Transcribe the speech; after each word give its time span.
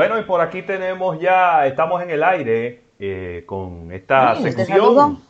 Bueno, 0.00 0.18
y 0.18 0.22
por 0.22 0.40
aquí 0.40 0.62
tenemos 0.62 1.20
ya, 1.20 1.66
estamos 1.66 2.02
en 2.02 2.08
el 2.08 2.24
aire 2.24 2.80
eh, 2.98 3.42
con 3.44 3.92
esta 3.92 4.34
sección. 4.36 5.22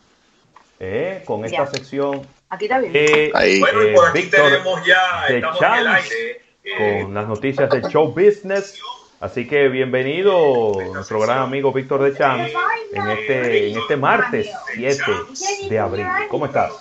Eh, 0.79 1.25
con 1.25 1.45
esta 1.45 1.67
sección. 1.67 2.25
Aquí 2.49 2.67
está 2.67 2.79
bien. 2.79 2.93
Eh, 2.95 3.33
bueno, 3.59 3.83
y 3.83 3.93
por 3.93 4.09
aquí 4.11 4.31
tenemos 4.31 4.87
ya, 4.87 5.27
estamos 5.27 5.61
en 5.61 5.75
el 5.75 5.87
aire. 5.89 7.03
con 7.03 7.15
las 7.15 7.27
noticias 7.27 7.69
de 7.69 7.83
show 7.89 8.13
business 8.13 8.81
Así 9.19 9.49
que 9.49 9.69
bienvenido 9.69 10.73
nuestro 10.95 11.19
gran 11.19 11.39
amigo 11.39 11.73
Víctor 11.73 12.05
de 12.05 12.17
Champs 12.17 12.53
en 12.93 13.11
este, 13.11 13.71
en 13.73 13.77
este 13.77 13.97
martes 13.97 14.51
7 14.75 15.69
de 15.69 15.79
abril. 15.81 16.07
¿Cómo 16.31 16.47
estás? 16.47 16.75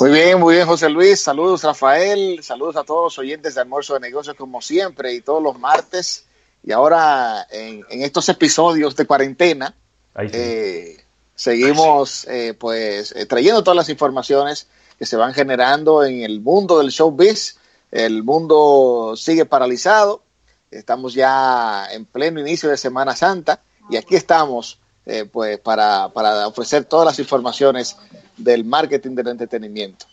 Muy 0.00 0.10
bien, 0.10 0.40
muy 0.40 0.56
bien, 0.56 0.66
José 0.66 0.90
Luis. 0.90 1.20
Saludos, 1.20 1.62
Rafael. 1.62 2.42
Saludos 2.42 2.74
a 2.74 2.82
todos 2.82 3.04
los 3.04 3.18
oyentes 3.20 3.54
de 3.54 3.60
Almuerzo 3.60 3.94
de 3.94 4.00
Negocios, 4.00 4.34
como 4.34 4.60
siempre, 4.60 5.14
y 5.14 5.20
todos 5.20 5.40
los 5.40 5.56
martes. 5.56 6.24
Y 6.62 6.72
ahora, 6.72 7.46
en, 7.50 7.84
estos 7.90 8.28
episodios 8.28 8.96
de 8.96 9.06
cuarentena, 9.06 9.74
eh, 10.16 10.98
seguimos 11.34 12.26
eh, 12.28 12.54
pues 12.58 13.12
eh, 13.12 13.26
trayendo 13.26 13.62
todas 13.62 13.76
las 13.76 13.88
informaciones 13.88 14.66
que 14.98 15.06
se 15.06 15.16
van 15.16 15.32
generando 15.32 16.04
en 16.04 16.22
el 16.22 16.40
mundo 16.40 16.78
del 16.78 16.90
showbiz. 16.90 17.56
El 17.90 18.22
mundo 18.22 19.14
sigue 19.16 19.46
paralizado 19.46 20.22
Estamos 20.70 21.14
ya 21.14 21.86
en 21.90 22.04
pleno 22.04 22.40
inicio 22.40 22.68
de 22.68 22.76
Semana 22.76 23.16
Santa 23.16 23.60
y 23.88 23.96
aquí 23.96 24.16
estamos 24.16 24.78
eh, 25.06 25.24
pues 25.24 25.58
para, 25.58 26.06
ofrecer 26.46 26.84
todas 26.84 27.06
las 27.06 27.18
informaciones 27.18 27.96
del 28.36 28.64
marketing 28.64 29.14
del 29.14 29.28
entretenimiento. 29.28 30.06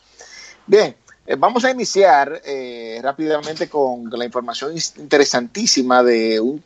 Bien, 0.65 0.95
eh, 1.25 1.35
vamos 1.37 1.65
a 1.65 1.71
iniciar 1.71 2.41
eh, 2.45 2.99
rápidamente 3.01 3.69
con 3.69 4.09
la 4.09 4.25
información 4.25 4.73
interesantísima 4.97 6.03
de 6.03 6.39
un 6.39 6.63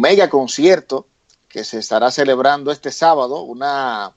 mega 0.00 0.28
concierto 0.28 1.06
que 1.48 1.64
se 1.64 1.78
estará 1.78 2.10
celebrando 2.10 2.70
este 2.70 2.92
sábado, 2.92 3.42
una, 3.42 4.12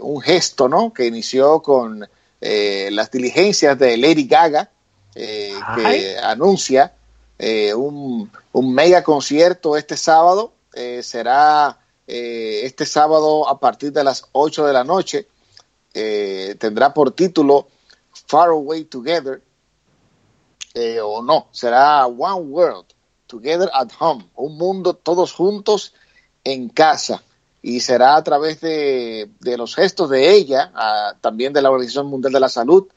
un 0.00 0.20
gesto 0.20 0.68
¿no? 0.68 0.92
que 0.92 1.06
inició 1.06 1.62
con 1.62 2.06
las 2.40 3.10
diligencias 3.10 3.78
de 3.78 3.96
Lady 3.96 4.26
Gaga, 4.26 4.68
que 5.14 6.16
anuncia 6.22 6.92
eh, 7.42 7.72
un, 7.72 8.30
mega 8.52 9.02
concierto 9.02 9.76
este 9.76 9.96
sábado. 9.96 10.52
Eh, 10.74 11.02
será 11.02 11.78
eh, 12.06 12.60
este 12.64 12.84
sábado 12.84 13.48
a 13.48 13.58
partir 13.58 13.92
de 13.92 14.04
las 14.04 14.26
8 14.32 14.66
de 14.66 14.72
la 14.72 14.84
noche. 14.84 15.26
tendrá 15.92 16.92
por 16.94 17.12
título 17.12 17.66
Far 18.30 18.50
Away 18.50 18.84
Together. 18.84 19.42
o 21.02 21.22
no, 21.22 21.48
será 21.50 22.06
One 22.06 22.48
World 22.48 22.86
Together 23.26 23.70
at 23.72 23.90
Home. 23.98 24.28
Un 24.36 24.56
mundo 24.56 24.94
todos 24.94 25.32
juntos 25.32 25.94
en 26.44 26.68
casa. 26.68 27.22
Y 27.62 27.80
será 27.80 28.16
a 28.16 28.24
través 28.24 28.60
de, 28.60 29.28
los 29.58 29.74
gestos 29.74 30.08
de 30.08 30.32
ella, 30.32 30.72
también 31.20 31.52
de 31.52 31.60
la 31.60 31.70
Organización 31.70 32.06
Mundial 32.06 32.32
de 32.32 32.40
la 32.40 32.48
Salud, 32.48 32.88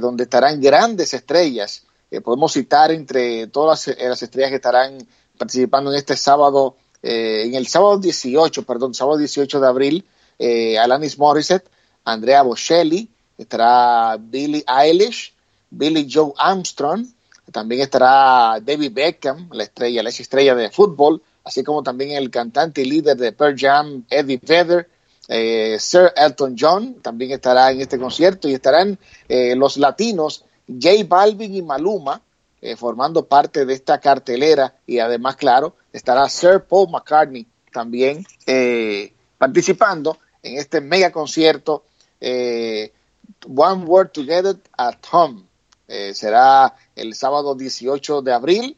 donde 0.00 0.24
estarán 0.24 0.60
grandes 0.60 1.14
estrellas 1.14 1.84
podemos 2.20 2.52
citar 2.52 2.90
entre 2.92 3.46
todas 3.48 3.86
las, 3.86 3.98
eh, 3.98 4.24
estrellas 4.24 4.50
que 4.50 4.56
estarán 4.56 4.98
participando 5.38 5.90
en 5.90 5.96
este 5.96 6.16
sábado, 6.16 6.76
eh, 7.02 7.42
en 7.46 7.54
el 7.54 7.66
sábado 7.66 7.98
18, 7.98 8.62
perdón, 8.64 8.94
sábado 8.94 9.18
18 9.18 9.60
de 9.60 9.66
abril, 9.66 10.04
eh, 10.38 10.78
Alanis 10.78 11.18
Morissette, 11.18 11.68
Andrea 12.04 12.42
Bocelli, 12.42 13.10
estará 13.38 14.16
Billie 14.18 14.64
Eilish, 14.66 15.32
Billy 15.70 16.08
Joe 16.10 16.32
Armstrong, 16.36 17.06
también 17.52 17.82
estará 17.82 18.58
David 18.60 18.92
Beckham, 18.92 19.48
la 19.52 19.64
estrella, 19.64 20.02
la 20.02 20.08
estrella 20.08 20.54
de 20.54 20.70
fútbol, 20.70 21.22
así 21.44 21.62
como 21.62 21.82
también 21.82 22.12
el 22.12 22.30
cantante 22.30 22.82
y 22.82 22.86
líder 22.86 23.16
de 23.16 23.32
Pearl 23.32 23.56
Jam, 23.58 24.04
Eddie 24.10 24.40
Vedder, 24.42 24.88
Sir 25.26 26.12
Elton 26.16 26.54
John 26.58 26.96
también 27.00 27.30
estará 27.32 27.70
en 27.70 27.80
este 27.80 27.98
concierto 27.98 28.46
y 28.46 28.54
estarán 28.54 28.98
los 29.28 29.78
latinos 29.78 30.44
J 30.68 31.04
Balvin 31.06 31.54
y 31.54 31.62
Maluma 31.62 32.20
eh, 32.64 32.76
formando 32.76 33.26
parte 33.26 33.66
de 33.66 33.74
esta 33.74 34.00
cartelera 34.00 34.74
y 34.86 34.98
además, 34.98 35.36
claro, 35.36 35.76
estará 35.92 36.26
Sir 36.30 36.64
Paul 36.66 36.88
McCartney 36.90 37.46
también 37.70 38.24
eh, 38.46 39.12
participando 39.36 40.16
en 40.42 40.56
este 40.56 40.80
mega 40.80 41.12
concierto 41.12 41.84
eh, 42.22 42.90
One 43.46 43.84
Word 43.84 44.10
Together 44.10 44.56
at 44.76 44.96
Home. 45.12 45.44
será 46.12 46.74
el 46.96 47.14
sábado 47.14 47.54
18 47.54 48.22
de 48.22 48.32
abril 48.32 48.76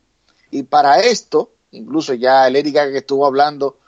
y 0.50 0.64
para 0.64 1.00
esto, 1.00 1.52
incluso 1.70 2.14
ya 2.14 2.46
el 2.46 2.56
Erika 2.56 2.90
que 2.90 2.98
estuvo 2.98 3.26
hablando 3.26 3.78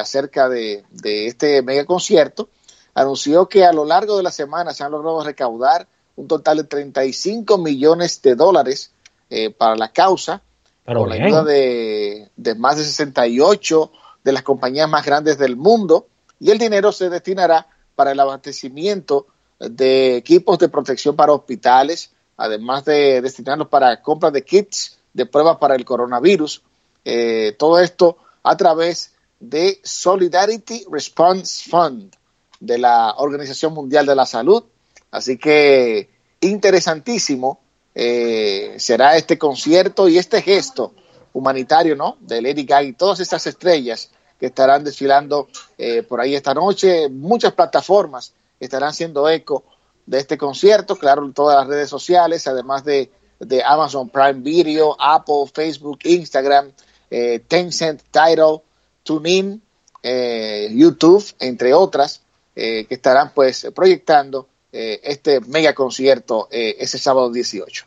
acerca 0.00 0.48
de, 0.48 0.84
de 0.90 1.26
este 1.26 1.62
mega 1.62 1.84
concierto, 1.84 2.48
anunció 2.94 3.48
que 3.48 3.64
a 3.64 3.72
lo 3.72 3.84
largo 3.84 4.16
de 4.16 4.22
la 4.22 4.30
semana 4.30 4.74
se 4.74 4.84
han 4.84 4.92
logrado 4.92 5.22
recaudar 5.24 5.86
un 6.16 6.28
total 6.28 6.58
de 6.58 6.64
35 6.64 7.58
millones 7.58 8.20
de 8.22 8.34
dólares 8.34 8.92
eh, 9.30 9.50
para 9.50 9.76
la 9.76 9.92
causa, 9.92 10.42
con 10.84 11.08
la 11.08 11.14
ayuda 11.14 11.44
de, 11.44 12.30
más 12.56 12.76
de 12.76 12.84
68 12.84 13.92
de 14.24 14.32
las 14.32 14.42
compañías 14.42 14.88
más 14.88 15.04
grandes 15.04 15.38
del 15.38 15.56
mundo, 15.56 16.08
y 16.38 16.50
el 16.50 16.58
dinero 16.58 16.92
se 16.92 17.08
destinará 17.08 17.68
para 17.94 18.12
el 18.12 18.20
abastecimiento 18.20 19.26
de 19.60 20.16
equipos 20.16 20.58
de 20.58 20.68
protección 20.68 21.14
para 21.14 21.32
hospitales, 21.32 22.10
además 22.36 22.84
de 22.84 23.20
destinarlos 23.20 23.68
para 23.68 24.02
compras 24.02 24.32
de 24.32 24.42
kits 24.42 24.98
de 25.12 25.26
pruebas 25.26 25.58
para 25.58 25.76
el 25.76 25.84
coronavirus. 25.84 26.62
Eh, 27.04 27.54
todo 27.58 27.78
esto 27.78 28.16
a 28.42 28.56
través 28.56 29.12
de 29.38 29.80
Solidarity 29.84 30.86
Response 30.90 31.70
Fund 31.70 32.14
de 32.58 32.78
la 32.78 33.14
Organización 33.16 33.72
Mundial 33.72 34.06
de 34.06 34.14
la 34.14 34.26
Salud, 34.26 34.64
Así 35.10 35.38
que 35.38 36.08
interesantísimo 36.40 37.60
eh, 37.94 38.74
será 38.78 39.16
este 39.16 39.38
concierto 39.38 40.08
y 40.08 40.18
este 40.18 40.40
gesto 40.42 40.94
humanitario, 41.32 41.96
¿no? 41.96 42.16
De 42.20 42.40
Lady 42.40 42.64
Gaga 42.64 42.84
y 42.84 42.92
todas 42.92 43.20
estas 43.20 43.46
estrellas 43.46 44.10
que 44.38 44.46
estarán 44.46 44.84
desfilando 44.84 45.48
eh, 45.76 46.02
por 46.02 46.20
ahí 46.20 46.34
esta 46.34 46.54
noche. 46.54 47.08
Muchas 47.08 47.52
plataformas 47.52 48.32
estarán 48.60 48.90
haciendo 48.90 49.28
eco 49.28 49.64
de 50.06 50.18
este 50.18 50.38
concierto, 50.38 50.96
claro, 50.96 51.30
todas 51.32 51.58
las 51.58 51.66
redes 51.66 51.88
sociales, 51.88 52.46
además 52.46 52.84
de, 52.84 53.10
Amazon 53.64 54.08
Prime 54.10 54.40
Video, 54.40 54.94
Apple, 55.00 55.46
Facebook, 55.52 56.00
Instagram, 56.04 56.72
eh, 57.10 57.40
Tencent, 57.48 58.02
Tidal, 58.10 58.60
TuneIn, 59.02 59.62
YouTube, 60.72 61.24
entre 61.40 61.72
otras, 61.72 62.22
que 62.54 62.86
estarán 62.90 63.32
pues 63.34 63.66
proyectando 63.74 64.46
eh, 64.72 65.00
este 65.02 65.40
mega 65.40 65.74
concierto 65.74 66.46
eh, 66.52 66.76
ese 66.78 66.96
sábado 66.96 67.32
18. 67.32 67.86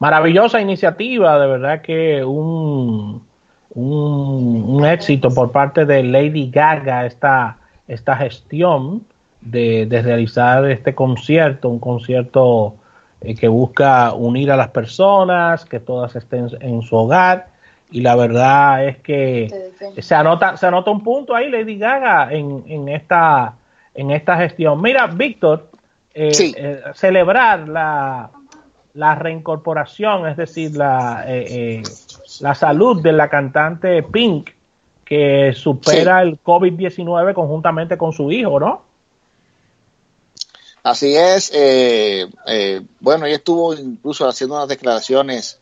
Maravillosa 0.00 0.60
iniciativa, 0.60 1.38
de 1.38 1.46
verdad 1.46 1.82
que 1.82 2.24
un, 2.24 3.24
un, 3.70 4.84
éxito 4.84 5.30
por 5.30 5.52
parte 5.52 5.84
de 5.84 6.02
Lady 6.02 6.50
Gaga 6.50 7.06
esta, 7.06 7.58
esta 7.86 8.16
gestión 8.16 9.06
de, 9.44 9.86
realizar 10.02 10.64
este 10.70 10.94
concierto, 10.94 11.68
un 11.68 11.78
concierto 11.78 12.76
eh, 13.20 13.34
que 13.34 13.48
busca 13.48 14.12
unir 14.14 14.50
a 14.50 14.56
las 14.56 14.68
personas, 14.68 15.64
que 15.64 15.80
todas 15.80 16.16
estén 16.16 16.48
en 16.60 16.82
su 16.82 16.96
hogar. 16.96 17.48
Y 17.90 18.00
la 18.00 18.16
verdad 18.16 18.86
es 18.86 18.98
que 18.98 19.72
se 19.98 20.14
anota, 20.14 20.56
se 20.56 20.66
anota 20.66 20.90
un 20.90 21.04
punto 21.04 21.34
ahí, 21.34 21.48
Lady 21.50 21.78
Gaga, 21.78 22.32
en, 22.32 22.64
en, 22.66 22.88
esta, 22.88 23.54
en 23.94 24.10
esta 24.10 24.36
gestión. 24.36 24.80
Mira, 24.82 25.06
Víctor, 25.06 25.68
eh, 26.16 26.32
eh, 26.56 26.82
celebrar 26.94 27.68
la, 27.68 28.30
la, 28.94 29.14
reincorporación, 29.16 30.28
es 30.28 30.36
decir, 30.36 30.76
la, 30.76 31.24
eh, 31.26 31.82
la 32.40 32.54
salud 32.54 33.02
de 33.02 33.12
la 33.12 33.28
cantante 33.28 34.00
Pink, 34.04 34.50
que 35.04 35.52
supera 35.54 36.22
el 36.22 36.40
COVID-19 36.40 37.34
conjuntamente 37.34 37.98
con 37.98 38.12
su 38.12 38.30
hijo, 38.30 38.60
¿no? 38.60 38.82
Así 40.84 41.16
es. 41.16 41.50
bueno, 43.00 43.26
ella 43.26 43.36
estuvo 43.36 43.74
incluso 43.74 44.28
haciendo 44.28 44.54
unas 44.54 44.68
declaraciones 44.68 45.58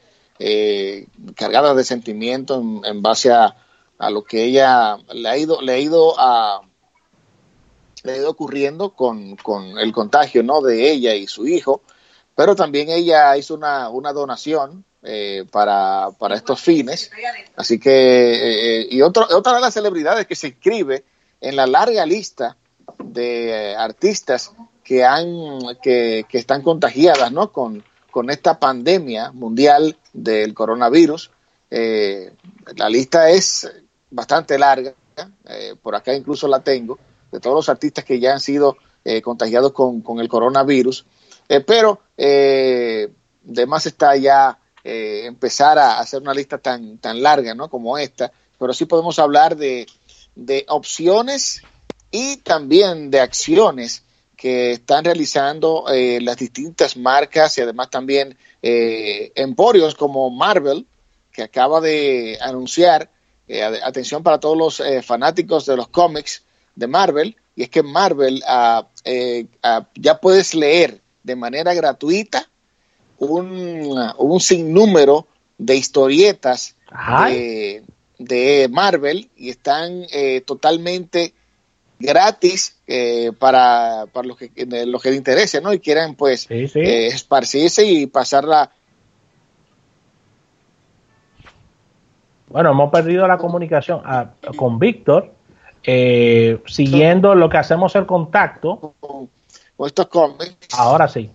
cargadas 1.35 1.77
de 1.77 1.85
sentimiento 1.85 2.63
en, 2.85 3.01
base 3.01 3.31
a, 3.31 3.57
a, 3.99 4.11
lo 4.11 4.25
que 4.25 4.45
ella 4.45 4.99
le 5.15 5.29
ha 5.29 5.39
ido, 5.39 5.63
le 5.63 5.73
ha 5.73 5.79
ido 5.79 6.15
le 8.05 8.13
ha 8.13 8.17
ido 8.17 8.31
ocurriendo 8.31 8.91
con, 8.91 9.37
el 9.79 9.93
contagio 9.93 10.43
¿no? 10.43 10.61
de 10.61 10.91
ella 10.91 11.15
y 11.15 11.27
su 11.27 11.47
hijo, 11.47 11.83
pero 12.35 12.57
también 12.57 12.89
ella 12.89 13.37
hizo 13.37 13.55
una, 13.55 13.89
donación 14.13 14.85
eh, 15.03 15.45
para, 15.51 16.11
estos 16.35 16.61
fines. 16.61 17.11
Así 17.57 17.79
que, 17.79 17.91
eh, 17.91 18.81
eh, 18.81 18.89
y 18.91 19.03
otro, 19.03 19.27
otra 19.31 19.55
de 19.55 19.61
las 19.61 19.75
celebridades 19.75 20.27
que 20.27 20.37
se 20.37 20.49
inscribe 20.49 21.05
en 21.41 21.57
la 21.57 21.67
larga 21.67 22.07
lista 22.07 22.57
de 22.99 23.75
artistas 23.77 24.53
que, 24.93 25.07
han, 25.07 25.59
que, 25.83 26.27
que 26.29 26.37
están 26.37 26.61
contagiadas 26.61 27.33
¿no? 27.33 27.51
con, 27.51 27.83
con 28.11 28.29
esta 28.29 28.59
pandemia 28.59 29.33
mundial 29.33 29.97
del 30.13 30.53
coronavirus 30.53 31.31
la 31.71 32.91
lista 32.91 33.31
es 33.31 33.67
bastante 34.11 34.59
larga, 34.59 34.93
por 35.81 35.95
acá 35.95 36.15
incluso 36.15 36.47
la 36.47 36.61
tengo, 36.61 36.99
de 37.31 37.41
todos 37.41 37.57
los 37.57 37.71
artistas 37.71 38.05
que 38.05 38.21
ya 38.21 38.35
han 38.35 38.41
sido 38.41 38.77
contagiados 39.23 39.73
con, 39.73 40.03
con, 40.03 40.21
el 40.21 40.29
coronavirus, 40.29 41.07
pero 41.67 42.03
de 42.15 43.09
más 43.67 43.87
está 43.87 44.15
ya 44.17 44.59
empezar 44.85 45.79
a 45.79 45.99
hacer 45.99 46.21
una 46.21 46.35
lista 46.35 46.59
tan, 46.59 46.99
tan 46.99 47.23
larga 47.23 47.55
¿no? 47.55 47.71
como 47.71 47.97
esta, 47.97 48.31
pero 48.59 48.75
sí 48.75 48.85
podemos 48.85 49.19
hablar 49.19 49.57
de, 49.57 49.87
de 50.35 50.67
opciones 50.69 51.63
y 52.11 52.37
también 52.37 53.11
de 53.11 53.21
acciones 53.21 54.03
que 54.43 54.73
están 54.73 55.05
realizando 55.05 55.85
eh, 55.89 56.19
las 56.21 56.37
distintas 56.37 56.97
marcas 56.97 57.57
y 57.57 57.61
además 57.61 57.91
también 57.91 58.37
eh, 58.61 59.31
emporios 59.37 59.95
como 59.95 60.29
Marvel, 60.31 60.85
que 61.31 61.45
acaba 61.45 61.81
de 61.81 62.39
anunciar, 62.41 63.09
eh, 63.47 63.63
atención 63.63 64.25
para 64.25 64.41
todos 64.41 64.59
los 64.59 65.07
fanáticos 65.07 65.65
de 65.67 65.77
los 65.77 65.87
cómics 65.87 66.43
de 66.75 66.89
Marvel, 66.89 67.37
y 67.55 67.63
es 67.63 67.69
que 67.69 67.85
Marvel 67.85 68.43
ah, 68.49 68.89
ah, 69.63 69.87
ya 69.95 70.19
puedes 70.19 70.57
leer 70.57 71.01
de 71.23 71.37
manera 71.37 71.73
gratuita 71.73 72.51
un, 73.19 73.97
un 74.19 74.41
sinnúmero 74.41 75.29
de 75.57 75.77
historietas 75.77 76.75
de, 77.29 77.85
de, 78.19 78.69
Marvel 78.73 79.31
y 79.37 79.51
están 79.51 80.05
totalmente 80.45 81.33
gratis 82.03 82.77
eh, 82.87 83.33
para, 83.39 84.07
para 84.13 84.29
los 84.29 84.37
que 84.37 84.51
los 84.87 85.03
que 85.03 85.11
les 85.11 85.19
interese, 85.19 85.61
¿no? 85.61 85.73
Y 85.73 85.79
quieran 85.79 86.15
pues 86.15 86.47
eh, 86.51 87.07
esparcirse 87.07 87.87
y 87.87 88.07
pasarla. 88.07 88.71
Bueno, 92.49 92.73
hemos 92.73 92.91
perdido 92.91 93.27
la 93.27 93.39
comunicación 93.39 94.03
ah, 94.05 94.33
con 94.57 94.79
Víctor, 94.79 95.33
eh, 95.85 96.61
siguiendo 96.67 97.35
lo 97.35 97.49
que 97.49 97.57
hacemos 97.57 97.97
el 97.97 98.05
contacto. 98.05 98.95
Con, 99.01 99.31
estos 99.87 100.07
cómics. 100.09 100.69
Ahora 100.79 101.09
sí. 101.09 101.31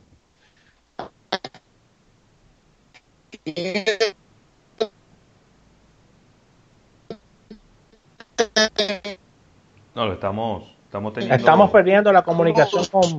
No, 9.98 10.06
lo 10.06 10.14
estamos, 10.14 10.64
estamos 10.84 11.12
teniendo... 11.12 11.36
Estamos 11.38 11.72
perdiendo 11.72 12.14
la 12.14 12.22
comunicación 12.22 12.86
con, 12.86 13.18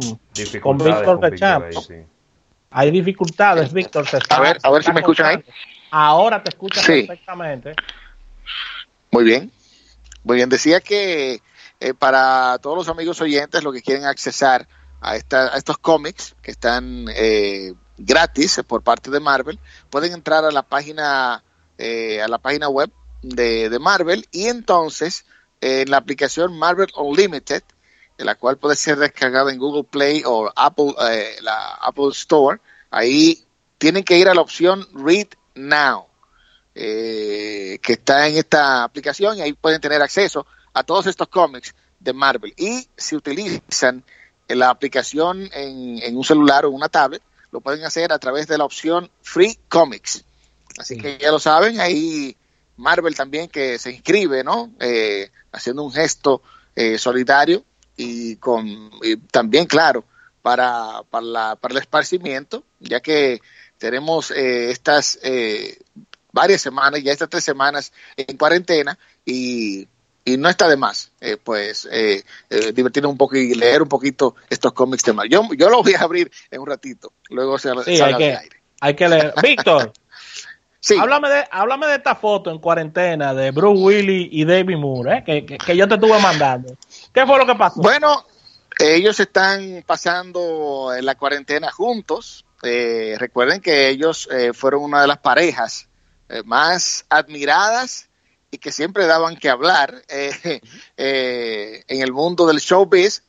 con 0.62 0.78
Víctor 0.78 1.20
Rechamp. 1.20 1.64
Hay 2.70 2.92
dificultades, 2.92 3.72
Víctor. 3.72 4.06
a 4.28 4.40
ver, 4.40 4.58
a 4.62 4.70
ver 4.70 4.84
si 4.84 4.92
me 4.92 5.00
escuchan 5.00 5.26
ahí. 5.26 5.44
Ahora 5.90 6.40
te 6.40 6.50
escuchas 6.50 6.86
perfectamente. 6.86 7.74
Muy 9.10 9.24
bien. 9.24 9.50
Muy 10.22 10.36
bien. 10.36 10.48
Decía 10.48 10.80
que 10.80 11.42
eh, 11.80 11.94
para 11.94 12.58
todos 12.58 12.76
los 12.76 12.88
amigos 12.88 13.20
oyentes, 13.20 13.64
los 13.64 13.74
que 13.74 13.82
quieren 13.82 14.04
accesar 14.04 14.68
a, 15.00 15.16
esta, 15.16 15.52
a 15.52 15.56
estos 15.56 15.78
cómics 15.78 16.36
que 16.42 16.52
están 16.52 17.06
eh, 17.16 17.74
gratis 17.96 18.62
por 18.64 18.84
parte 18.84 19.10
de 19.10 19.18
Marvel, 19.18 19.58
pueden 19.90 20.12
entrar 20.12 20.44
a 20.44 20.52
la 20.52 20.62
página, 20.62 21.42
eh, 21.76 22.22
a 22.22 22.28
la 22.28 22.38
página 22.38 22.68
web 22.68 22.92
de, 23.22 23.68
de 23.68 23.78
Marvel 23.80 24.28
y 24.30 24.46
entonces 24.46 25.24
en 25.60 25.90
la 25.90 25.96
aplicación 25.96 26.58
Marvel 26.58 26.90
Unlimited, 26.96 27.62
en 28.16 28.26
la 28.26 28.34
cual 28.34 28.58
puede 28.58 28.76
ser 28.76 28.96
descargada 28.96 29.52
en 29.52 29.58
Google 29.58 29.84
Play 29.84 30.22
o 30.26 30.50
Apple, 30.54 30.94
eh, 31.10 31.36
la 31.42 31.74
Apple 31.74 32.08
Store. 32.10 32.60
Ahí 32.90 33.44
tienen 33.78 34.04
que 34.04 34.18
ir 34.18 34.28
a 34.28 34.34
la 34.34 34.40
opción 34.40 34.86
Read 34.92 35.28
Now, 35.54 36.06
eh, 36.74 37.78
que 37.82 37.94
está 37.94 38.28
en 38.28 38.36
esta 38.36 38.84
aplicación 38.84 39.38
y 39.38 39.42
ahí 39.42 39.52
pueden 39.52 39.80
tener 39.80 40.02
acceso 40.02 40.46
a 40.72 40.82
todos 40.82 41.06
estos 41.06 41.28
cómics 41.28 41.74
de 42.00 42.12
Marvel. 42.12 42.54
Y 42.56 42.88
si 42.96 43.16
utilizan 43.16 44.02
la 44.48 44.70
aplicación 44.70 45.48
en, 45.52 45.98
en 46.02 46.16
un 46.16 46.24
celular 46.24 46.64
o 46.64 46.70
una 46.70 46.88
tablet, 46.88 47.22
lo 47.50 47.60
pueden 47.60 47.84
hacer 47.84 48.12
a 48.12 48.18
través 48.18 48.46
de 48.46 48.58
la 48.58 48.64
opción 48.64 49.10
Free 49.22 49.58
Comics. 49.68 50.24
Así 50.78 50.96
que 50.96 51.18
ya 51.18 51.30
lo 51.30 51.40
saben, 51.40 51.80
ahí 51.80 52.36
Marvel 52.78 53.14
también 53.14 53.48
que 53.48 53.78
se 53.78 53.90
inscribe, 53.90 54.42
¿no? 54.42 54.70
Eh, 54.80 55.30
haciendo 55.52 55.82
un 55.82 55.92
gesto 55.92 56.42
eh, 56.74 56.96
solidario 56.96 57.64
y 57.96 58.36
con 58.36 58.90
también, 59.30 59.66
claro, 59.66 60.04
para, 60.40 61.02
para, 61.10 61.26
la, 61.26 61.56
para 61.56 61.72
el 61.72 61.80
esparcimiento, 61.80 62.62
ya 62.80 63.00
que 63.00 63.40
tenemos 63.78 64.30
eh, 64.30 64.70
estas 64.70 65.18
varias 66.32 66.62
semanas, 66.62 67.02
ya 67.02 67.12
estas 67.12 67.28
tres 67.28 67.44
semanas 67.44 67.92
en 68.16 68.36
cuarentena 68.36 68.96
y, 69.24 69.88
y 70.24 70.36
no 70.36 70.48
está 70.48 70.68
de 70.68 70.76
más, 70.76 71.10
pues, 71.42 71.88
divertirnos 72.74 73.10
un 73.10 73.18
poco 73.18 73.36
y 73.36 73.54
leer 73.54 73.82
un 73.82 73.88
poquito 73.88 74.36
estos 74.48 74.72
cómics 74.72 75.02
de 75.02 75.12
Marvel. 75.12 75.32
Yo, 75.32 75.48
yo 75.56 75.68
los 75.68 75.82
voy 75.82 75.94
a 75.94 76.02
abrir 76.02 76.30
en 76.50 76.60
un 76.60 76.68
ratito, 76.68 77.12
luego 77.28 77.58
se 77.58 77.70
sí, 77.84 78.00
hay 78.00 78.16
que, 78.16 78.36
aire. 78.36 78.60
Hay 78.80 78.94
que 78.94 79.08
leer. 79.08 79.34
Víctor. 79.42 79.92
Háblame, 80.98 81.28
de, 81.28 81.44
háblame 81.50 81.86
de 81.88 81.96
esta 81.96 82.14
foto 82.14 82.50
en 82.50 82.58
cuarentena 82.58 83.34
de 83.34 83.50
Bruce 83.50 83.82
Willis 83.82 84.28
y 84.30 84.44
David 84.44 84.76
Moore, 84.76 85.24
¿eh? 85.26 85.44
que, 85.44 85.76
yo 85.76 85.88
te 85.88 85.94
estuve 85.94 86.18
mandando. 86.20 86.76
¿Qué 87.12 87.26
fue 87.26 87.36
lo 87.36 87.46
que 87.46 87.56
pasó? 87.56 87.80
Bueno, 87.80 88.24
ellos 88.78 89.18
están 89.18 89.82
pasando 89.84 90.94
en 90.96 91.04
la 91.04 91.16
cuarentena 91.16 91.70
juntos. 91.72 92.44
Eh, 92.62 93.16
recuerden 93.18 93.60
que 93.60 93.88
ellos 93.88 94.28
eh, 94.30 94.52
fueron 94.52 94.82
una 94.84 95.00
de 95.02 95.08
las 95.08 95.18
parejas 95.18 95.88
más 96.44 97.06
admiradas 97.08 98.10
y 98.50 98.58
que 98.58 98.70
siempre 98.70 99.06
daban 99.06 99.36
que 99.36 99.48
hablar 99.48 100.02
en 100.08 101.82
el 101.88 102.12
mundo 102.12 102.46
del 102.46 102.58
showbiz. 102.58 103.24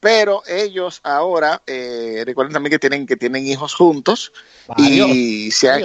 Pero 0.00 0.42
ellos 0.46 1.00
ahora, 1.02 1.62
recuerden 1.66 2.52
también 2.52 2.72
que 2.72 2.78
tienen 2.78 3.06
que 3.06 3.16
tienen 3.16 3.46
hijos 3.46 3.74
juntos 3.74 4.32
y 4.76 5.50
se 5.52 5.70
han, 5.70 5.82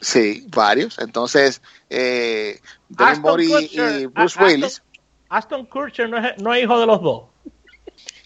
Sí, 0.00 0.46
varios. 0.48 0.98
Entonces, 0.98 1.62
eh, 1.90 2.60
y, 2.90 4.06
Bruce 4.06 4.42
Willis. 4.42 4.82
Aston 5.28 5.66
Kutcher 5.66 6.08
no 6.08 6.18
es, 6.18 6.38
no 6.38 6.54
es 6.54 6.62
hijo 6.62 6.78
de 6.78 6.86
los 6.86 7.02
dos. 7.02 7.24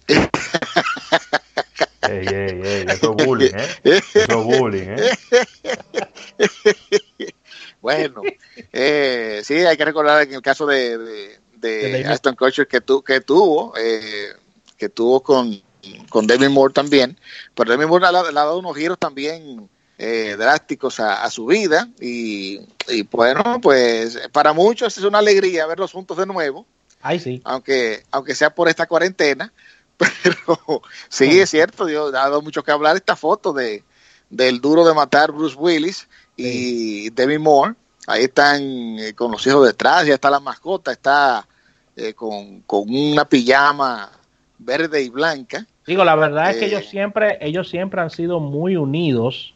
ey, 2.03 2.27
ey, 2.27 2.61
ey, 2.63 2.85
eso 2.89 3.15
es 3.17 3.27
bullying, 3.27 3.55
¿eh? 3.55 3.69
Eso 3.85 4.19
es 4.21 4.59
bullying, 4.59 4.97
¿eh? 4.99 5.11
bueno, 7.81 8.23
eh, 8.73 9.41
sí, 9.45 9.55
hay 9.55 9.77
que 9.77 9.85
recordar 9.85 10.23
en 10.23 10.35
el 10.35 10.43
caso 10.43 10.67
de, 10.67 11.39
de, 11.57 12.05
Aston 12.07 12.35
Kutcher 12.35 12.67
que, 12.67 12.81
tu, 12.81 13.03
que 13.03 13.21
tuvo, 13.21 13.75
eh, 13.79 14.35
que 14.77 14.89
tuvo 14.89 15.23
con, 15.23 15.63
con 16.09 16.27
David 16.27 16.49
Moore 16.49 16.75
también, 16.75 17.19
pero 17.55 17.71
David 17.71 17.87
Moore 17.87 18.11
le 18.11 18.19
ha 18.19 18.33
dado 18.33 18.59
unos 18.59 18.77
giros 18.77 18.99
también 18.99 19.71
eh, 20.03 20.35
drásticos 20.39 20.99
a, 20.99 21.29
su 21.29 21.45
vida 21.45 21.87
y, 22.01 22.59
bueno, 23.11 23.61
pues 23.61 24.19
para 24.33 24.55
muchos 24.55 24.97
es 24.97 25.05
una 25.05 25.19
alegría 25.19 25.67
verlos 25.67 25.93
juntos 25.93 26.17
de 26.17 26.25
nuevo. 26.25 26.65
Ay, 27.03 27.21
sí. 27.21 27.43
Aunque, 27.45 28.03
aunque 28.11 28.35
sea 28.35 28.49
por 28.49 28.71
esta 28.71 28.87
cuarentena, 28.87 29.53
pero 29.99 30.81
sí, 31.11 31.39
es 31.39 31.51
cierto, 31.51 31.85
Dios, 31.85 32.15
ha 32.15 32.21
dado 32.21 32.41
mucho 32.41 32.63
que 32.63 32.71
hablar 32.71 32.97
esta 32.97 33.15
foto 33.15 33.53
de 33.53 33.85
del 34.31 34.63
duro 34.63 34.87
de 34.87 34.95
matar 34.95 35.33
Bruce 35.33 35.57
Willis 35.59 36.09
y 36.35 37.11
Demi 37.11 37.37
Moore. 37.37 37.75
Ahí 38.07 38.25
están 38.25 38.63
eh, 38.99 39.13
con 39.15 39.31
los 39.31 39.47
hijos 39.47 39.67
detrás, 39.67 40.07
ya 40.07 40.15
está 40.15 40.31
la 40.31 40.41
mascota, 40.41 40.93
está 40.93 41.47
eh, 41.95 42.15
con, 42.15 42.63
con, 42.63 42.89
una 42.89 43.27
pijama 43.27 44.11
verde 44.59 45.03
y 45.03 45.11
blanca. 45.11 45.67
Digo, 45.87 46.05
la 46.07 46.17
verdad 46.17 46.53
es 46.53 46.57
que 46.57 46.67
ellos 46.67 46.87
siempre, 46.87 47.37
ellos 47.43 47.69
siempre 47.69 48.01
han 48.01 48.09
sido 48.09 48.41
muy 48.41 48.77
unidos 48.77 49.53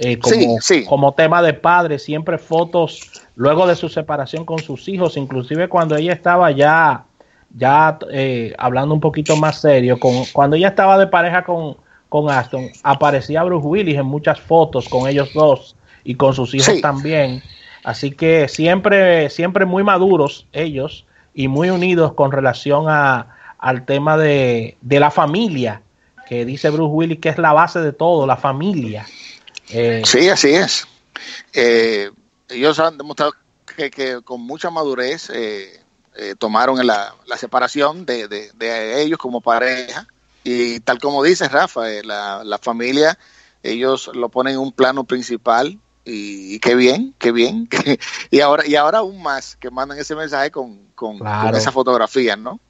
eh, 0.00 0.16
como, 0.20 0.58
como 0.86 1.12
tema 1.12 1.42
de 1.42 1.54
padre, 1.54 1.98
siempre 1.98 2.38
fotos 2.38 3.10
luego 3.34 3.66
de 3.66 3.74
su 3.74 3.88
separación 3.88 4.44
con 4.44 4.60
sus 4.60 4.88
hijos, 4.88 5.16
inclusive 5.16 5.68
cuando 5.68 5.96
ella 5.96 6.12
estaba 6.12 6.52
ya, 6.52 7.04
ya 7.50 7.98
eh, 8.12 8.54
hablando 8.58 8.94
un 8.94 9.00
poquito 9.00 9.36
más 9.36 9.60
serio, 9.60 9.98
con, 9.98 10.24
cuando 10.32 10.54
ella 10.54 10.68
estaba 10.68 10.98
de 10.98 11.08
pareja 11.08 11.42
con, 11.42 11.76
con 12.08 12.30
Aston, 12.30 12.68
aparecía 12.84 13.42
Bruce 13.42 13.66
Willis 13.66 13.96
en 13.96 14.06
muchas 14.06 14.40
fotos 14.40 14.88
con 14.88 15.08
ellos 15.08 15.32
dos 15.34 15.74
y 16.04 16.14
con 16.14 16.32
sus 16.32 16.54
hijos 16.54 16.80
también. 16.80 17.42
Así 17.82 18.12
que 18.12 18.46
siempre, 18.46 19.30
siempre 19.30 19.66
muy 19.66 19.82
maduros 19.82 20.46
ellos 20.52 21.06
y 21.34 21.48
muy 21.48 21.70
unidos 21.70 22.12
con 22.12 22.30
relación 22.30 22.84
a, 22.88 23.34
al 23.58 23.84
tema 23.84 24.16
de, 24.16 24.76
de 24.80 25.00
la 25.00 25.10
familia, 25.10 25.82
que 26.28 26.44
dice 26.44 26.70
Bruce 26.70 26.94
Willis 26.94 27.18
que 27.18 27.30
es 27.30 27.38
la 27.38 27.52
base 27.52 27.80
de 27.80 27.92
todo, 27.92 28.28
la 28.28 28.36
familia. 28.36 29.04
Eh, 29.70 30.02
sí, 30.04 30.28
así 30.28 30.50
es. 30.50 30.86
Eh, 31.52 32.10
ellos 32.48 32.78
han 32.78 32.96
demostrado 32.98 33.34
que, 33.76 34.20
con 34.24 34.40
mucha 34.40 34.70
madurez 34.70 35.30
eh, 35.32 35.80
tomaron 36.38 36.84
la, 36.86 37.14
separación 37.36 38.06
de, 38.06 38.50
ellos 39.02 39.18
como 39.18 39.40
pareja 39.40 40.06
y 40.42 40.80
tal 40.80 40.98
como 40.98 41.22
dice 41.22 41.48
Rafa, 41.48 41.86
la, 42.02 42.58
familia, 42.60 43.18
ellos 43.62 44.10
lo 44.14 44.28
ponen 44.28 44.54
en 44.54 44.60
un 44.60 44.72
plano 44.72 45.04
principal 45.04 45.78
y, 46.04 46.58
qué 46.60 46.74
bien, 46.74 47.14
qué 47.18 47.32
bien. 47.32 47.68
y 48.30 48.40
ahora 48.40 48.66
y 48.66 48.74
ahora 48.74 48.98
aún 48.98 49.22
más 49.22 49.56
que 49.56 49.70
mandan 49.70 49.98
ese 49.98 50.16
mensaje 50.16 50.50
con, 50.50 50.88
con, 50.94 51.20
esa 51.54 51.70
fotografía, 51.70 52.36
¿no? 52.36 52.60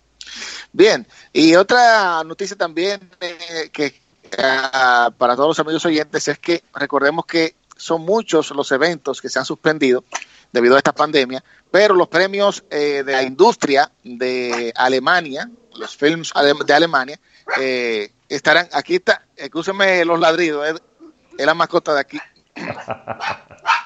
Bien, 0.72 1.06
y 1.32 1.54
otra 1.54 2.22
noticia 2.24 2.56
también 2.56 3.10
eh, 3.20 3.70
que 3.72 3.94
ah, 4.38 5.10
para 5.16 5.36
todos 5.36 5.48
los 5.48 5.58
amigos 5.58 5.84
oyentes 5.86 6.28
es 6.28 6.38
que 6.38 6.62
recordemos 6.74 7.26
que 7.26 7.54
son 7.76 8.02
muchos 8.02 8.50
los 8.50 8.70
eventos 8.72 9.20
que 9.20 9.28
se 9.28 9.38
han 9.38 9.44
suspendido 9.44 10.04
debido 10.52 10.74
a 10.74 10.78
esta 10.78 10.92
pandemia, 10.92 11.42
pero 11.70 11.94
los 11.94 12.08
premios 12.08 12.64
eh, 12.70 13.02
de 13.04 13.12
la 13.12 13.22
industria 13.22 13.90
de 14.02 14.72
Alemania, 14.76 15.48
los 15.76 15.96
films 15.96 16.32
de 16.66 16.74
Alemania, 16.74 17.20
eh, 17.60 18.10
estarán, 18.28 18.68
aquí 18.72 18.96
está, 18.96 19.22
escúcheme 19.36 20.04
los 20.04 20.18
ladridos, 20.18 20.68
es, 20.68 21.46
la 21.46 21.54
mascota 21.54 21.94
de 21.94 22.00
aquí. 22.00 22.18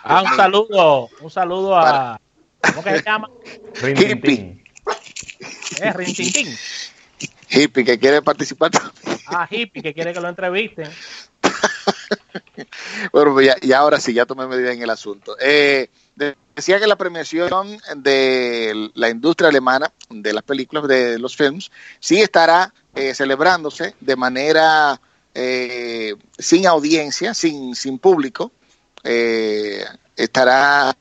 Ah, 0.05 0.23
un 0.23 0.37
saludo, 0.37 1.09
un 1.21 1.31
saludo 1.31 1.77
a, 1.77 2.21
¿cómo 2.61 2.83
que 2.83 2.99
se 2.99 3.05
llama? 3.05 3.31
Hippie. 3.83 4.65
Eh. 5.81 6.57
Hippie, 7.51 7.85
que 7.85 7.99
quiere 7.99 8.21
participar 8.23 8.71
Ah, 9.27 9.47
Hippie, 9.51 9.83
que 9.83 9.95
quiere 9.95 10.13
que 10.13 10.21
lo 10.21 10.29
entrevisten. 10.29 10.89
bueno, 13.13 13.33
pues 13.35 13.57
y 13.61 13.73
ahora 13.73 14.01
sí, 14.01 14.13
ya 14.13 14.27
tomé 14.27 14.47
medida 14.47 14.73
en 14.73 14.83
el 14.83 14.91
asunto. 14.91 15.37
Eh, 15.41 15.89
decía 16.55 16.79
que 16.79 16.87
la 16.87 16.97
premiación 16.97 17.79
de 17.97 18.91
la 18.95 19.09
industria 19.09 19.49
alemana 19.49 19.93
de 20.11 20.33
las 20.33 20.43
películas, 20.43 20.87
de 20.89 21.19
los 21.19 21.37
films, 21.37 21.71
sí 22.01 22.21
estará 22.21 22.73
eh, 22.95 23.15
celebrándose 23.15 23.95
de 24.01 24.17
manera 24.17 25.01
eh, 25.35 26.15
sin 26.39 26.67
audiencia, 26.67 27.35
sin, 27.35 27.75
sin 27.75 27.99
público. 27.99 28.53
Eh, 29.05 29.85
estará 30.17 30.97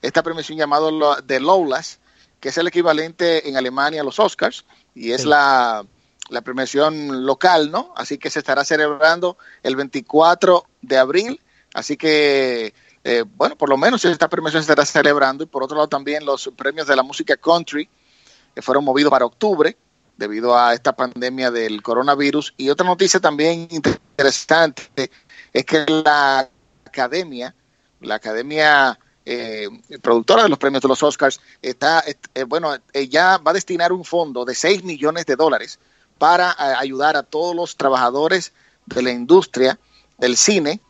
esta 0.00 0.22
premiación 0.22 0.58
llamada 0.58 0.90
de 1.22 1.40
Lowlas, 1.40 1.98
que 2.40 2.50
es 2.50 2.58
el 2.58 2.68
equivalente 2.68 3.48
en 3.48 3.56
Alemania 3.56 4.02
a 4.02 4.04
los 4.04 4.18
Oscars, 4.18 4.64
y 4.94 5.12
es 5.12 5.24
la, 5.24 5.84
la 6.30 6.42
premiación 6.42 7.26
local, 7.26 7.70
¿no? 7.70 7.92
Así 7.96 8.18
que 8.18 8.30
se 8.30 8.38
estará 8.38 8.64
celebrando 8.64 9.36
el 9.62 9.76
24 9.76 10.64
de 10.82 10.98
abril. 10.98 11.40
Así 11.74 11.96
que 11.96 12.72
eh, 13.06 13.24
bueno, 13.36 13.56
por 13.56 13.68
lo 13.68 13.76
menos 13.76 14.02
esta 14.06 14.28
premiación 14.28 14.62
se 14.62 14.72
estará 14.72 14.86
celebrando 14.86 15.44
y 15.44 15.46
por 15.46 15.62
otro 15.62 15.76
lado 15.76 15.88
también 15.88 16.24
los 16.24 16.50
premios 16.56 16.86
de 16.86 16.96
la 16.96 17.02
música 17.02 17.36
country 17.36 17.86
que 18.54 18.62
fueron 18.62 18.82
movidos 18.82 19.10
para 19.10 19.26
octubre 19.26 19.76
debido 20.16 20.56
a 20.56 20.72
esta 20.72 20.96
pandemia 20.96 21.50
del 21.50 21.82
coronavirus. 21.82 22.54
Y 22.56 22.70
otra 22.70 22.86
noticia 22.86 23.20
también 23.20 23.68
interesante 23.70 25.10
es 25.52 25.64
que 25.66 25.84
la 25.86 26.48
academia, 26.86 27.54
la 28.00 28.14
academia 28.14 28.98
eh, 29.26 29.68
productora 30.00 30.44
de 30.44 30.48
los 30.48 30.58
premios 30.58 30.82
de 30.82 30.88
los 30.88 31.02
Oscars, 31.02 31.40
está, 31.60 32.02
eh, 32.34 32.44
bueno, 32.44 32.74
ya 33.10 33.36
va 33.36 33.50
a 33.50 33.54
destinar 33.54 33.92
un 33.92 34.04
fondo 34.04 34.46
de 34.46 34.54
6 34.54 34.82
millones 34.84 35.26
de 35.26 35.36
dólares 35.36 35.78
para 36.18 36.54
ayudar 36.78 37.16
a 37.16 37.22
todos 37.22 37.54
los 37.54 37.76
trabajadores 37.76 38.52
de 38.86 39.02
la 39.02 39.10
industria 39.10 39.78
del 40.18 40.36
cine 40.36 40.80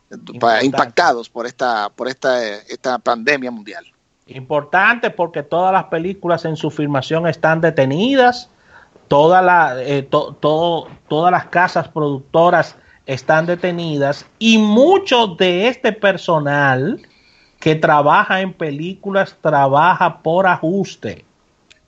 impactados 0.61 1.29
por 1.29 1.45
esta 1.45 1.89
por 1.89 2.07
esta, 2.07 2.57
esta 2.61 2.99
pandemia 2.99 3.51
mundial. 3.51 3.85
Importante 4.27 5.09
porque 5.09 5.43
todas 5.43 5.71
las 5.71 5.85
películas 5.85 6.45
en 6.45 6.55
su 6.55 6.71
filmación 6.71 7.27
están 7.27 7.61
detenidas, 7.61 8.49
toda 9.07 9.41
la, 9.41 9.75
eh, 9.81 10.03
todas 10.03 11.31
las 11.31 11.45
casas 11.47 11.87
productoras 11.87 12.75
están 13.05 13.45
detenidas 13.45 14.25
y 14.39 14.57
mucho 14.57 15.27
de 15.27 15.67
este 15.67 15.91
personal 15.91 17.01
que 17.59 17.75
trabaja 17.75 18.41
en 18.41 18.53
películas 18.53 19.37
trabaja 19.41 20.21
por 20.21 20.47
ajuste. 20.47 21.23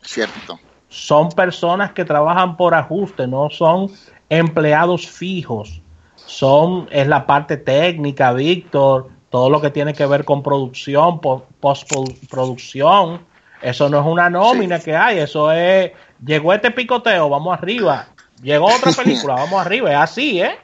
Cierto. 0.02 0.60
Son 0.90 1.30
personas 1.30 1.92
que 1.92 2.06
trabajan 2.06 2.58
por 2.58 2.74
ajuste, 2.74 3.28
no 3.28 3.50
son 3.50 3.92
empleados 4.30 5.08
fijos 5.08 5.82
son, 6.28 6.88
es 6.92 7.08
la 7.08 7.26
parte 7.26 7.58
técnica, 7.58 8.32
Víctor, 8.34 9.10
todo 9.30 9.50
lo 9.50 9.60
que 9.62 9.72
tiene 9.72 9.94
que 9.94 10.06
ver 10.06 10.26
con 10.26 10.44
producción, 10.44 11.20
postproducción. 11.60 13.26
Eso 13.62 13.90
no 13.90 14.00
es 14.02 14.06
una 14.06 14.30
nómina 14.30 14.80
que 14.80 14.96
hay, 14.96 15.18
eso 15.20 15.52
es, 15.52 15.92
llegó 16.24 16.54
este 16.54 16.70
picoteo, 16.72 17.30
vamos 17.30 17.58
arriba. 17.58 18.10
Llegó 18.44 18.68
otra 18.68 18.92
película, 19.04 19.34
vamos 19.36 19.60
arriba, 19.60 19.92
es 19.92 19.98
así, 19.98 20.42
¿eh? 20.42 20.60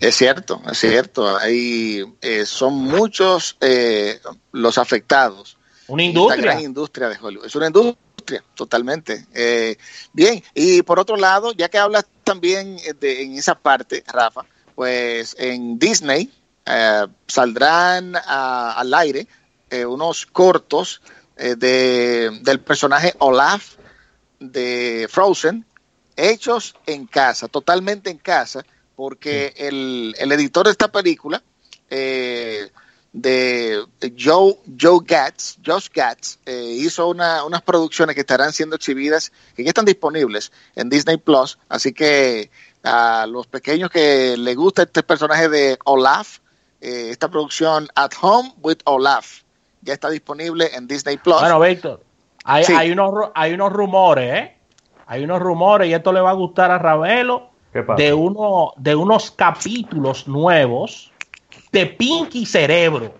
Es 0.00 0.16
cierto, 0.16 0.60
es 0.70 0.78
cierto. 0.78 1.36
Hay, 1.36 2.04
eh, 2.22 2.46
son 2.46 2.74
muchos 2.74 3.56
eh, 3.60 4.18
los 4.52 4.78
afectados. 4.78 5.58
Una 5.86 6.04
industria. 6.04 6.36
Esta 6.36 6.52
gran 6.52 6.60
industria 6.64 7.08
de 7.08 7.18
Hollywood. 7.20 7.44
Es 7.46 7.54
una 7.56 7.66
industria, 7.66 7.98
totalmente. 8.54 9.26
Eh, 9.34 9.76
bien, 10.12 10.42
y 10.54 10.82
por 10.82 10.98
otro 10.98 11.16
lado, 11.16 11.52
ya 11.52 11.68
que 11.68 11.78
hablas 11.78 12.06
también 12.24 12.76
de, 13.00 13.22
en 13.22 13.34
esa 13.36 13.54
parte, 13.54 14.02
Rafa, 14.06 14.44
pues 14.74 15.36
en 15.38 15.78
Disney 15.78 16.30
eh, 16.66 17.06
saldrán 17.26 18.14
al 18.16 18.94
aire 18.94 19.26
eh, 19.70 19.84
unos 19.84 20.26
cortos 20.26 21.02
eh, 21.36 21.56
de, 21.56 22.38
del 22.42 22.60
personaje 22.60 23.14
Olaf 23.18 23.74
de 24.40 25.06
Frozen, 25.10 25.64
hechos 26.16 26.74
en 26.86 27.06
casa, 27.06 27.48
totalmente 27.48 28.10
en 28.10 28.18
casa, 28.18 28.64
porque 28.96 29.52
el, 29.56 30.14
el 30.18 30.32
editor 30.32 30.66
de 30.66 30.72
esta 30.72 30.90
película, 30.90 31.42
de 33.14 33.86
Joe, 34.18 34.56
Joe 34.78 34.98
Gatz, 35.06 35.56
Josh 35.64 35.88
Gatz, 35.94 36.38
hizo 36.46 37.08
unas 37.08 37.62
producciones 37.62 38.14
que 38.14 38.20
estarán 38.20 38.52
siendo 38.52 38.76
exhibidas, 38.76 39.32
que 39.56 39.62
ya 39.62 39.70
están 39.70 39.84
disponibles 39.84 40.52
en 40.74 40.90
Disney 40.90 41.16
Plus, 41.16 41.58
así 41.68 41.92
que 41.92 42.50
a 42.84 43.26
los 43.26 43.46
pequeños 43.46 43.90
que 43.90 44.36
les 44.36 44.56
gusta 44.56 44.82
este 44.82 45.02
personaje 45.02 45.48
de 45.48 45.78
Olaf, 45.84 46.38
eh, 46.80 47.08
esta 47.10 47.28
producción 47.28 47.88
At 47.94 48.12
Home 48.20 48.52
with 48.62 48.78
Olaf 48.84 49.42
ya 49.80 49.94
está 49.94 50.10
disponible 50.10 50.70
en 50.74 50.86
Disney 50.86 51.16
Plus. 51.16 51.40
Bueno, 51.40 51.60
Víctor, 51.60 52.02
hay, 52.44 52.64
hay, 52.64 52.90
unos, 52.90 53.30
hay 53.34 53.54
unos 53.54 53.72
rumores, 53.72 54.34
¿eh? 54.34 54.56
Hay 55.06 55.24
unos 55.24 55.40
rumores 55.40 55.88
y 55.88 55.94
esto 55.94 56.12
le 56.12 56.20
va 56.20 56.30
a 56.30 56.34
gustar 56.34 56.70
a 56.70 56.78
Ravelo 56.78 57.50
de, 57.96 58.12
uno, 58.12 58.72
de 58.76 58.94
unos 58.94 59.30
capítulos 59.30 60.28
nuevos 60.28 61.12
de 61.74 61.86
Pinky 61.86 62.46
Cerebro. 62.46 63.12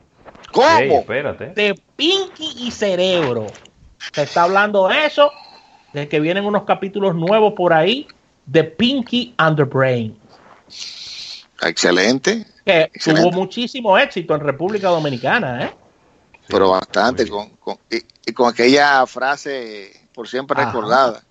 ¿Cómo? 0.53 1.01
espérate. 1.01 1.49
De 1.49 1.75
Pinky 1.97 2.55
y 2.57 2.71
Cerebro. 2.71 3.47
Se 4.13 4.23
está 4.23 4.45
hablando 4.45 4.87
de 4.87 5.07
eso, 5.07 5.33
de 5.93 6.09
que 6.09 6.21
vienen 6.21 6.45
unos 6.45 6.63
capítulos 6.63 7.17
nuevos 7.17 7.55
por 7.55 7.73
ahí 7.73 8.07
The 8.51 8.63
Pinky 8.63 9.35
and 9.39 9.57
the 9.57 9.65
Brain. 9.65 10.17
Excelente. 11.63 12.47
Que 12.65 12.91
tuvo 13.05 13.33
muchísimo 13.33 13.99
éxito 13.99 14.35
en 14.35 14.41
República 14.41 14.89
Dominicana, 14.89 15.65
¿eh? 15.65 15.71
Pero 16.47 16.71
bastante, 16.71 17.27
con, 17.27 17.51
y, 17.91 18.33
con 18.33 18.51
aquella 18.51 19.05
frase 19.07 19.91
por 20.15 20.29
siempre 20.29 20.65
recordada. 20.65 21.23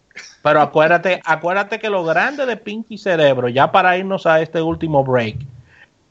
Pero 0.42 0.62
acuérdate, 0.62 1.22
acuérdate 1.24 1.80
que 1.80 1.90
lo 1.90 2.04
grande 2.04 2.46
de 2.46 2.58
Pinky 2.58 2.98
Cerebro, 2.98 3.48
ya 3.48 3.72
para 3.72 3.98
irnos 3.98 4.26
a 4.26 4.42
este 4.42 4.62
último 4.62 5.04
break, 5.04 5.38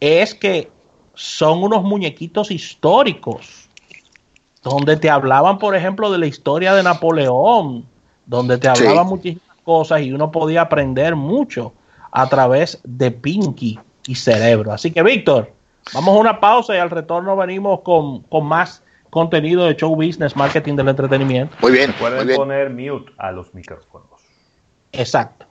es 0.01 0.35
que 0.35 0.71
son 1.15 1.63
unos 1.63 1.83
muñequitos 1.83 2.51
históricos, 2.51 3.69
donde 4.63 4.97
te 4.97 5.11
hablaban, 5.11 5.59
por 5.59 5.75
ejemplo, 5.75 6.11
de 6.11 6.19
la 6.19 6.27
historia 6.27 6.75
de 6.75 6.83
Napoleón, 6.83 7.85
donde 8.27 8.59
te 8.59 8.69
hablaban 8.69 9.07
muchísimas 9.07 9.57
cosas 9.65 10.03
y 10.03 10.13
uno 10.13 10.31
podía 10.31 10.63
aprender 10.63 11.17
mucho 11.17 11.73
a 12.11 12.29
través 12.29 12.81
de 12.85 13.11
Pinky 13.11 13.79
y 14.07 14.15
Cerebro. 14.15 14.73
Así 14.73 14.91
que, 14.91 15.03
Víctor, 15.03 15.53
vamos 15.93 16.17
a 16.17 16.21
una 16.21 16.41
pausa 16.41 16.75
y 16.75 16.79
al 16.79 16.91
retorno 16.91 17.37
venimos 17.37 17.81
con, 17.81 18.25
más 18.43 18.83
contenido 19.11 19.67
de 19.67 19.77
show 19.77 19.95
business, 19.95 20.37
marketing 20.37 20.77
del 20.77 20.89
entretenimiento. 20.89 21.57
Muy 21.61 21.73
bien. 21.73 21.93
Pueden 21.99 22.37
poner 22.37 22.71
mute 22.71 23.13
a 23.19 23.33
los 23.33 23.53
micrófonos. 23.55 24.09
Exacto. 24.93 25.47